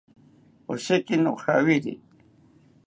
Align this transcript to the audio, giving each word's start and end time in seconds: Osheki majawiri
Osheki 0.71 1.15
majawiri 1.23 1.93